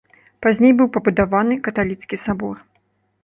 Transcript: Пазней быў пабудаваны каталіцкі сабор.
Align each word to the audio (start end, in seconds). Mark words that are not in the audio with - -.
Пазней 0.43 0.71
быў 0.77 0.87
пабудаваны 0.95 1.59
каталіцкі 1.69 2.21
сабор. 2.25 2.55